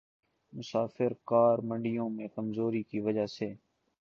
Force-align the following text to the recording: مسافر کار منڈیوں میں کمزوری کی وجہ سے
مسافر 0.53 1.11
کار 1.25 1.57
منڈیوں 1.63 2.09
میں 2.09 2.27
کمزوری 2.27 2.83
کی 2.83 2.99
وجہ 2.99 3.25
سے 3.27 3.53